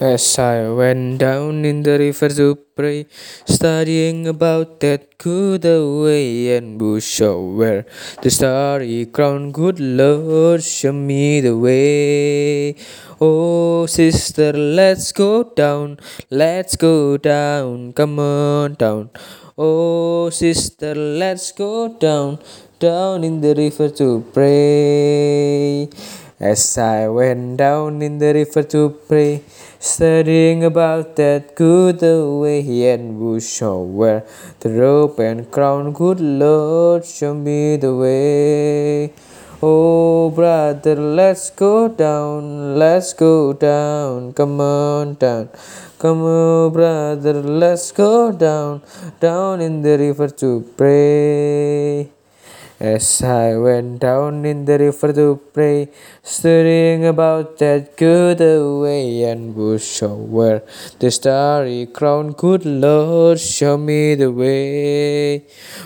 As 0.00 0.38
I 0.38 0.66
went 0.70 1.18
down 1.18 1.66
in 1.66 1.82
the 1.82 1.98
river 1.98 2.30
to 2.30 2.56
pray, 2.74 3.04
studying 3.44 4.26
about 4.26 4.80
that 4.80 5.18
good 5.18 5.66
away 5.66 6.56
and 6.56 6.78
bush 6.78 7.20
where 7.20 7.84
the 8.22 8.30
starry 8.30 9.04
crown, 9.04 9.52
good 9.52 9.78
Lord, 9.78 10.62
show 10.62 10.94
me 10.94 11.42
the 11.42 11.54
way. 11.54 12.76
Oh, 13.20 13.84
sister, 13.84 14.54
let's 14.54 15.12
go 15.12 15.44
down, 15.44 15.98
let's 16.30 16.76
go 16.76 17.18
down, 17.18 17.92
come 17.92 18.18
on 18.18 18.76
down. 18.80 19.10
Oh, 19.58 20.30
sister, 20.30 20.94
let's 20.94 21.52
go 21.52 21.88
down, 21.88 22.38
down 22.78 23.22
in 23.22 23.42
the 23.42 23.54
river 23.54 23.90
to 23.90 24.24
pray. 24.32 25.90
As 26.40 26.78
I 26.78 27.06
went 27.06 27.58
down 27.58 28.00
in 28.00 28.16
the 28.16 28.32
river 28.32 28.62
to 28.62 28.96
pray, 29.06 29.42
studying 29.78 30.64
about 30.64 31.14
that 31.16 31.54
good 31.54 32.02
away 32.02 32.64
and 32.94 33.18
bush 33.18 33.60
where 33.60 34.24
the 34.60 34.70
rope 34.70 35.18
and 35.18 35.50
crown, 35.50 35.92
good 35.92 36.18
Lord, 36.18 37.04
show 37.04 37.34
me 37.34 37.76
the 37.76 37.94
way. 37.94 39.12
Oh, 39.62 40.30
brother, 40.30 40.94
let's 40.94 41.50
go 41.50 41.88
down, 41.88 42.78
let's 42.78 43.12
go 43.12 43.52
down, 43.52 44.32
come 44.32 44.62
on 44.62 45.16
down. 45.16 45.50
Come 45.98 46.22
on, 46.22 46.72
brother, 46.72 47.34
let's 47.42 47.92
go 47.92 48.32
down, 48.32 48.80
down 49.20 49.60
in 49.60 49.82
the 49.82 49.98
river 49.98 50.28
to 50.28 50.64
pray. 50.74 52.19
As 52.80 53.22
I 53.22 53.56
went 53.56 54.00
down 54.00 54.46
in 54.46 54.64
the 54.64 54.78
river 54.78 55.12
to 55.12 55.38
pray, 55.52 55.90
studying 56.22 57.04
about 57.04 57.58
that 57.58 57.94
good 57.98 58.40
way 58.40 59.24
and 59.24 59.54
bush 59.54 60.00
where 60.00 60.62
the 60.98 61.10
starry 61.10 61.84
crown, 61.92 62.32
good 62.32 62.64
Lord, 62.64 63.38
show 63.38 63.76
me 63.76 64.14
the 64.14 64.32
way. 64.32 65.44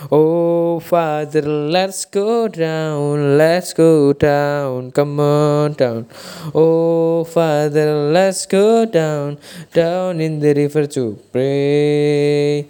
Oh, 0.09 0.79
Father, 0.79 1.41
let's 1.41 2.05
go 2.05 2.47
down, 2.47 3.37
let's 3.37 3.73
go 3.73 4.13
down, 4.13 4.91
come 4.93 5.19
on 5.19 5.73
down. 5.73 6.07
Oh, 6.53 7.25
Father, 7.25 8.09
let's 8.13 8.45
go 8.45 8.85
down, 8.85 9.37
down 9.73 10.21
in 10.21 10.39
the 10.39 10.53
river 10.53 10.87
to 10.87 11.19
pray. 11.33 12.69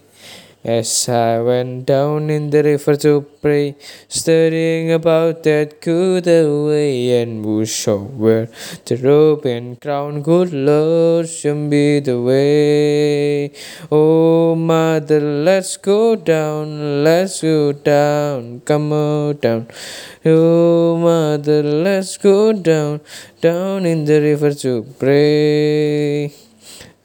As 0.66 1.08
I 1.08 1.40
went 1.42 1.86
down 1.86 2.32
in 2.32 2.50
the 2.50 2.64
river 2.64 2.96
to 2.96 3.22
pray, 3.40 3.76
studying 4.08 4.92
about 4.92 5.44
that 5.44 5.80
good 5.80 6.26
way 6.26 7.22
and 7.22 7.46
where 7.46 8.50
the 8.86 8.96
robe 8.98 9.46
and 9.46 9.80
crown, 9.80 10.24
good 10.24 10.52
Lord, 10.52 11.30
should 11.30 11.70
be 11.70 12.00
the 12.00 12.20
way. 12.20 13.54
Oh, 13.92 14.56
mother, 14.56 15.20
let's 15.20 15.78
go 15.78 16.16
down, 16.16 17.04
let's 17.04 17.44
go 17.44 17.72
down, 17.72 18.62
come 18.62 18.92
on 18.92 19.38
down. 19.38 19.68
Oh, 20.26 20.98
mother, 20.98 21.62
let's 21.62 22.18
go 22.18 22.54
down, 22.54 23.02
down 23.40 23.86
in 23.86 24.06
the 24.06 24.20
river 24.20 24.52
to 24.56 24.82
pray. 24.98 26.45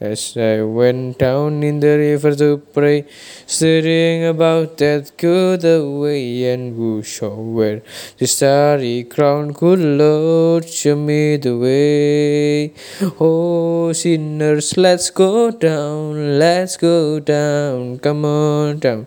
As 0.01 0.35
I 0.35 0.63
went 0.63 1.19
down 1.19 1.63
in 1.63 1.81
the 1.81 1.99
river 1.99 2.35
to 2.35 2.57
pray, 2.73 3.05
studying 3.45 4.25
about 4.25 4.79
that 4.79 5.13
good 5.19 5.63
away 5.63 6.51
and 6.51 6.75
bush 6.75 7.21
where 7.21 7.83
the 8.17 8.27
starry 8.27 9.05
crown, 9.05 9.53
good 9.53 9.79
Lord, 9.79 10.67
show 10.67 10.97
me 10.97 11.37
the 11.37 11.55
way. 11.59 12.73
Oh, 13.21 13.93
sinners, 13.93 14.79
let's 14.79 15.11
go 15.11 15.51
down, 15.51 16.39
let's 16.39 16.79
go 16.79 17.21
down, 17.21 17.99
come 17.99 18.25
on 18.25 18.79
down. 18.79 19.07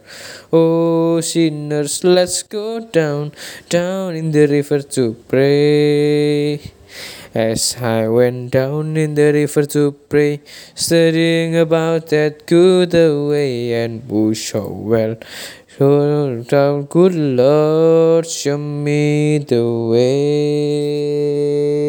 Oh, 0.51 1.21
sinners, 1.21 2.03
let's 2.03 2.43
go 2.43 2.81
down, 2.81 3.31
down 3.67 4.13
in 4.13 4.31
the 4.31 4.45
river 4.45 4.83
to 4.83 5.13
pray. 5.27 6.72
As 7.33 7.77
I 7.81 8.07
went 8.09 8.51
down 8.51 8.95
in 8.95 9.15
the 9.15 9.33
river 9.33 9.65
to 9.65 9.93
pray, 10.07 10.41
studying 10.75 11.55
about 11.55 12.09
that 12.09 12.45
good 12.45 12.93
way 12.93 13.73
and 13.73 14.07
bush 14.07 14.53
well. 14.53 15.17
So 15.75 16.43
down, 16.43 16.83
good 16.83 17.15
Lord, 17.15 18.27
show 18.27 18.59
me 18.59 19.39
the 19.39 19.65
way. 19.89 21.82